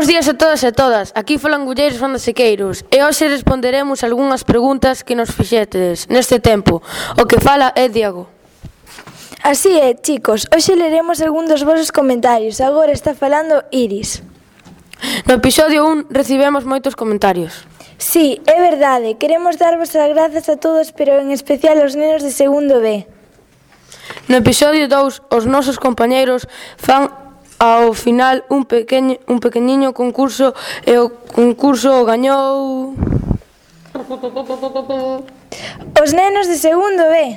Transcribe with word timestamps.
Bos 0.00 0.08
días 0.08 0.26
a 0.30 0.32
todas 0.32 0.64
e 0.64 0.66
a 0.66 0.72
todas. 0.72 1.12
Aquí 1.12 1.36
falan 1.36 1.68
Gulleiros 1.68 2.00
Fanda 2.00 2.16
Sequeiros 2.16 2.88
e 2.88 3.04
hoxe 3.04 3.28
responderemos 3.28 4.00
algunhas 4.00 4.48
preguntas 4.48 5.04
que 5.04 5.12
nos 5.12 5.28
fixetes 5.28 6.08
neste 6.08 6.40
tempo. 6.40 6.80
O 7.20 7.28
que 7.28 7.36
fala 7.36 7.76
é 7.76 7.92
Diego. 7.92 8.24
Así 9.44 9.76
é, 9.76 9.92
chicos, 9.92 10.48
hoxe 10.48 10.72
leremos 10.72 11.20
algún 11.20 11.44
dos 11.44 11.68
vosos 11.68 11.92
comentarios. 11.92 12.64
Agora 12.64 12.96
está 12.96 13.12
falando 13.12 13.60
Iris. 13.68 14.24
No 15.28 15.36
episodio 15.36 15.84
1 15.84 16.08
recibemos 16.08 16.64
moitos 16.64 16.96
comentarios. 16.96 17.68
Sí, 18.00 18.40
é 18.48 18.56
verdade, 18.56 19.20
queremos 19.20 19.60
darvos 19.60 19.92
as 19.92 20.08
grazas 20.16 20.48
a 20.48 20.56
todos, 20.56 20.96
pero 20.96 21.20
en 21.20 21.28
especial 21.28 21.76
aos 21.76 21.92
nenos 21.92 22.24
de 22.24 22.32
segundo 22.32 22.80
B. 22.80 23.04
No 24.32 24.40
episodio 24.40 24.88
2, 24.88 25.28
os 25.28 25.44
nosos 25.44 25.76
compañeiros 25.76 26.48
fan 26.80 27.29
Ao 27.60 27.92
final 27.92 28.44
un 28.48 28.64
pequeño 28.64 29.20
un 29.28 29.36
pequeniño 29.36 29.92
concurso 29.92 30.56
e 30.88 30.96
o 30.96 31.12
concurso 31.28 31.92
o 32.00 32.08
gañou 32.08 32.96
Os 36.02 36.10
nenos 36.16 36.48
de 36.48 36.56
segundo 36.56 37.04
B. 37.12 37.36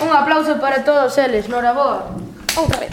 Un 0.00 0.10
aplauso 0.10 0.56
para 0.56 0.82
todos 0.82 1.12
eles, 1.18 1.46
Noraboa. 1.48 2.16
Outra 2.56 2.80
vez. 2.80 2.90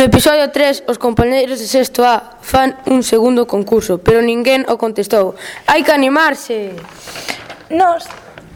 No 0.00 0.06
episodio 0.06 0.48
3, 0.48 0.88
os 0.88 0.96
compañeiros 0.96 1.60
de 1.60 1.68
sexto 1.68 2.00
A 2.08 2.40
fan 2.40 2.72
un 2.88 3.04
segundo 3.04 3.44
concurso, 3.44 4.00
pero 4.00 4.24
ninguén 4.24 4.64
o 4.72 4.80
contestou. 4.80 5.36
Hai 5.68 5.84
que 5.84 5.92
animarse. 5.92 6.72
Nos 7.68 8.08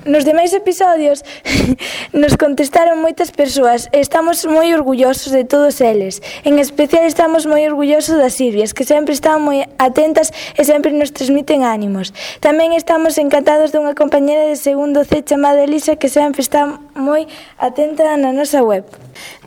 Nos 0.05 0.25
demais 0.29 0.53
episodios 0.53 1.25
nos 2.13 2.37
contestaron 2.37 3.01
moitas 3.01 3.33
persoas 3.33 3.89
e 3.89 4.05
estamos 4.05 4.45
moi 4.45 4.69
orgullosos 4.77 5.33
de 5.33 5.49
todos 5.49 5.81
eles. 5.81 6.21
En 6.45 6.61
especial 6.61 7.09
estamos 7.09 7.49
moi 7.49 7.65
orgullosos 7.65 8.21
das 8.21 8.37
Silvias, 8.37 8.77
que 8.77 8.85
sempre 8.85 9.17
están 9.17 9.41
moi 9.41 9.65
atentas 9.81 10.29
e 10.61 10.63
sempre 10.69 10.93
nos 10.93 11.09
transmiten 11.17 11.65
ánimos. 11.65 12.13
Tamén 12.45 12.77
estamos 12.77 13.17
encantados 13.17 13.73
dunha 13.73 13.97
compañera 13.97 14.45
de 14.45 14.61
segundo 14.61 15.09
C 15.09 15.25
chamada 15.25 15.65
Elisa 15.65 15.97
que 15.97 16.13
sempre 16.13 16.45
está 16.45 16.69
moi 16.93 17.25
atenta 17.57 18.05
na 18.21 18.29
nosa 18.37 18.61
web. 18.61 18.85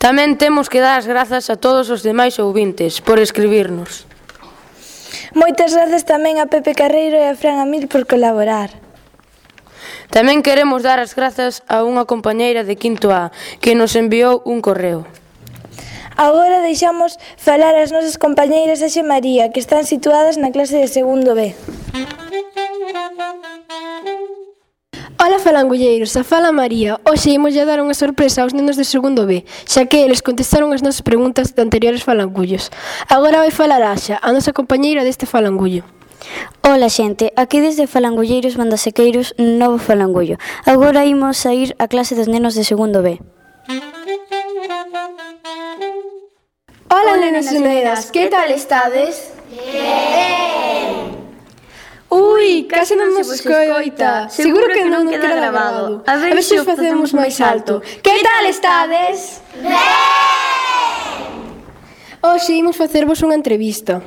Tamén 0.02 0.42
temos 0.42 0.74
que 0.74 0.82
dar 0.82 0.98
as 0.98 1.06
grazas 1.06 1.54
a 1.54 1.56
todos 1.62 1.94
os 1.94 2.02
demais 2.02 2.42
ouvintes 2.42 2.98
por 2.98 3.22
escribirnos. 3.22 4.10
Moitas 5.38 5.78
grazas 5.78 6.02
tamén 6.02 6.42
a 6.42 6.50
Pepe 6.50 6.74
Carreiro 6.74 7.14
e 7.14 7.30
a 7.30 7.38
Fran 7.38 7.62
Amil 7.62 7.86
por 7.86 8.10
colaborar. 8.10 8.87
Tamén 10.18 10.42
queremos 10.42 10.82
dar 10.82 10.98
as 10.98 11.14
grazas 11.14 11.62
a 11.70 11.86
unha 11.86 12.10
compañeira 12.10 12.66
de 12.66 12.74
Quinto 12.74 13.14
A 13.14 13.30
que 13.62 13.78
nos 13.78 13.94
enviou 13.94 14.42
un 14.50 14.66
correo. 14.66 15.06
Agora 16.18 16.66
deixamos 16.66 17.22
falar 17.38 17.78
as 17.78 17.94
nosas 17.94 18.18
compañeiras 18.18 18.82
Axe 18.82 19.06
María, 19.06 19.54
que 19.54 19.62
están 19.62 19.86
situadas 19.86 20.42
na 20.42 20.50
clase 20.50 20.82
de 20.82 20.90
segundo 20.90 21.38
B. 21.38 21.54
Ola 25.22 25.38
falangulleiros, 25.38 26.18
a 26.18 26.26
fala 26.26 26.50
María. 26.50 26.98
Hoxe 27.06 27.38
imos 27.38 27.54
dar 27.54 27.78
unha 27.78 27.94
sorpresa 27.94 28.42
aos 28.42 28.58
nenos 28.58 28.74
de 28.74 28.90
segundo 28.90 29.30
B, 29.30 29.46
xa 29.70 29.86
que 29.86 30.02
eles 30.02 30.26
contestaron 30.26 30.74
as 30.74 30.82
nosas 30.82 31.06
preguntas 31.06 31.54
de 31.54 31.62
anteriores 31.62 32.02
falangullos. 32.02 32.74
Agora 33.06 33.38
vai 33.38 33.54
falar 33.54 33.86
Axa, 33.86 34.18
a 34.18 34.34
nosa 34.34 34.50
compañeira 34.50 35.06
deste 35.06 35.30
falangullo. 35.30 35.86
Ola 36.68 36.90
xente, 36.90 37.32
aquí 37.36 37.60
desde 37.64 37.88
Falangulleiros 37.88 38.58
Mandasequeiros, 38.58 39.34
Novo 39.40 39.78
Falangullo. 39.78 40.36
Agora 40.66 41.06
imos 41.06 41.46
a 41.46 41.54
ir 41.54 41.76
a 41.80 41.88
clase 41.88 42.14
dos 42.16 42.28
nenos 42.28 42.56
de 42.56 42.68
segundo 42.68 43.02
B. 43.02 43.24
Ola 46.92 47.16
nenos 47.18 47.48
e 47.52 47.60
nenas, 47.60 48.12
que 48.12 48.28
tal 48.28 48.52
estades? 48.52 49.32
Ben! 49.48 51.16
Ui, 52.12 52.68
case 52.68 52.96
non 52.96 53.12
nos 53.16 53.28
escoita. 53.32 54.28
Seguro 54.32 54.72
que 54.72 54.88
non 54.88 55.08
queda 55.08 55.36
grabado. 55.36 56.04
A 56.08 56.16
ver 56.20 56.40
se 56.44 56.56
o 56.60 56.64
facemos 56.64 57.12
máis 57.12 57.40
alto. 57.44 57.84
Que 58.04 58.16
tal 58.24 58.44
estades? 58.48 59.44
Ben! 59.60 59.72
Hoxe 62.24 62.60
imos 62.60 62.76
facervos 62.76 63.24
unha 63.24 63.40
entrevista. 63.40 64.04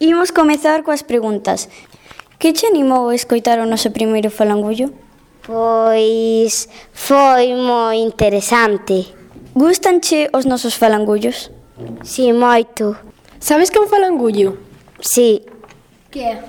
Imos 0.00 0.32
comezar 0.32 0.82
coas 0.82 1.02
preguntas. 1.02 1.68
Que 2.38 2.52
che 2.52 2.66
animou 2.66 3.08
a 3.08 3.14
escoitar 3.14 3.62
o 3.62 3.66
noso 3.66 3.94
primeiro 3.94 4.30
falangullo? 4.30 4.90
Pois 5.46 6.68
foi 6.92 7.54
moi 7.54 8.02
interesante. 8.02 9.14
Gustanche 9.54 10.28
os 10.34 10.44
nosos 10.44 10.74
falangullos? 10.74 11.52
Si, 12.02 12.32
moito. 12.32 12.96
Sabes 13.38 13.70
que 13.70 13.78
é 13.78 13.82
un 13.82 13.88
falangullo? 13.88 14.58
Si. 15.00 15.46
Que 16.10 16.20
é? 16.20 16.42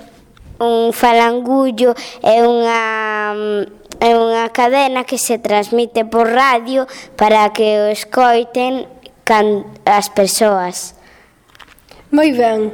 Un 0.58 0.90
falangullo 0.92 1.94
é 2.24 2.42
unha 2.42 2.82
é 4.00 4.10
unha 4.16 4.48
cadena 4.52 5.04
que 5.04 5.16
se 5.16 5.38
transmite 5.38 6.04
por 6.04 6.28
radio 6.28 6.84
para 7.16 7.52
que 7.52 7.78
o 7.80 7.92
escoiten 7.92 8.88
can, 9.24 9.64
as 9.84 10.08
persoas. 10.08 10.96
Moi 12.10 12.32
ben. 12.32 12.72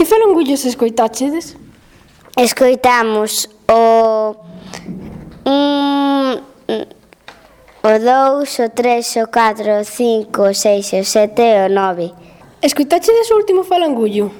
Que 0.00 0.06
falangullos 0.06 0.64
escoitachedes? 0.64 1.60
Escoitamos 2.34 3.50
o 3.68 4.32
un 5.44 6.40
o 7.84 7.92
2, 8.00 8.60
o 8.64 8.68
3, 8.72 9.16
o 9.20 9.28
4, 9.28 9.76
o 9.76 9.84
5, 9.84 10.40
o 10.40 10.54
6, 10.56 10.92
o 10.96 11.04
7, 11.04 11.68
o 11.68 11.68
9. 11.68 12.14
Escoitachedes 12.64 13.28
o 13.28 13.36
último 13.36 13.60
falangullo? 13.62 14.32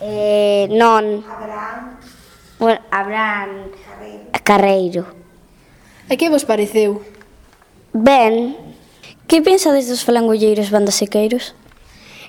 Eh, 0.00 0.64
non. 0.72 1.20
Abraham. 1.28 2.00
Bueno, 2.56 2.80
Abraham 2.88 3.68
Carreiro. 4.40 5.04
E 6.08 6.16
que 6.16 6.32
vos 6.32 6.48
pareceu? 6.48 7.04
Ben. 7.92 8.56
Que 9.28 9.44
pensades 9.44 9.92
dos 9.92 10.00
falangulleiros 10.08 10.72
bandasequeiros? 10.72 11.52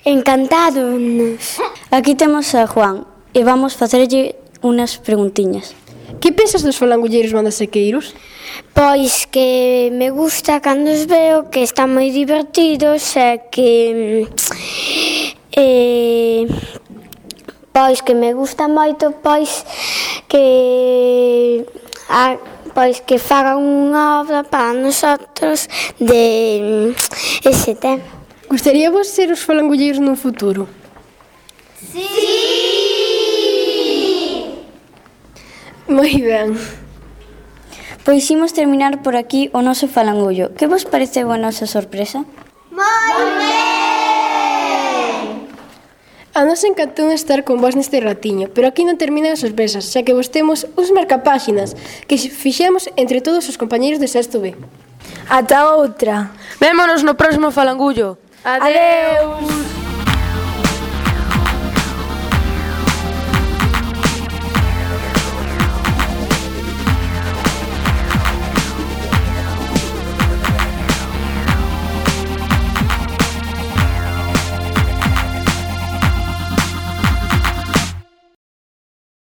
Encantados. 0.04 1.56
Aquí 1.94 2.16
temos 2.16 2.52
a 2.56 2.66
Juan 2.66 3.06
e 3.32 3.46
vamos 3.46 3.78
facerlle 3.78 4.34
unhas 4.66 4.98
preguntiñas. 4.98 5.78
Que 6.18 6.34
pensas 6.34 6.66
dos 6.66 6.74
falangulleiros 6.74 7.30
mandasequeiros? 7.30 8.18
Pois 8.74 9.30
que 9.30 9.94
me 9.94 10.10
gusta 10.10 10.58
cando 10.58 10.90
os 10.90 11.06
veo 11.06 11.54
que 11.54 11.62
están 11.62 11.94
moi 11.94 12.10
divertidos 12.10 13.14
e 13.14 13.46
que 13.46 13.70
mm, 13.94 14.26
eh, 15.54 16.42
pois 17.70 18.02
que 18.02 18.18
me 18.18 18.34
gusta 18.34 18.66
moito 18.66 19.14
pois 19.22 19.62
que 20.26 21.62
a, 22.10 22.34
pois 22.74 23.06
que 23.06 23.22
faga 23.22 23.54
unha 23.54 24.18
obra 24.18 24.42
para 24.42 24.74
nosotros 24.74 25.70
de 26.02 26.90
mm, 26.90 26.90
ese 27.46 27.78
tema. 27.78 28.02
Gustaría 28.50 28.90
vos 28.90 29.06
ser 29.06 29.30
os 29.30 29.46
falangulleiros 29.46 30.02
no 30.02 30.18
futuro? 30.18 30.66
Sí! 31.92 32.08
Moi 35.88 36.14
ben. 36.22 36.56
Pois 38.04 38.28
imos 38.30 38.52
terminar 38.52 39.02
por 39.02 39.16
aquí 39.16 39.50
o 39.52 39.60
noso 39.60 39.88
falangullo. 39.88 40.54
Que 40.54 40.66
vos 40.66 40.84
pareceu 40.84 41.32
a 41.32 41.38
nosa 41.38 41.66
sorpresa? 41.66 42.24
Moi 42.72 43.24
ben! 43.38 43.64
A 46.34 46.42
nos 46.42 46.66
encantou 46.66 47.14
estar 47.14 47.46
con 47.46 47.62
vos 47.62 47.78
neste 47.78 48.02
ratiño, 48.02 48.50
pero 48.50 48.66
aquí 48.66 48.82
non 48.82 48.98
terminan 48.98 49.38
as 49.38 49.44
sorpresas, 49.46 49.86
xa 49.86 50.02
que 50.02 50.16
vos 50.18 50.34
temos 50.34 50.66
uns 50.74 50.90
marcapáxinas 50.90 51.78
que 52.10 52.18
fixemos 52.18 52.90
entre 52.98 53.22
todos 53.22 53.46
os 53.46 53.54
compañeiros 53.54 54.02
de 54.02 54.10
Sexto 54.10 54.42
B. 54.42 54.58
Ata 55.30 55.70
outra. 55.78 56.34
Vémonos 56.58 57.06
no 57.06 57.14
próximo 57.14 57.54
falangullo. 57.54 58.18
Adeus. 58.42 58.66
Adeus. 58.66 59.63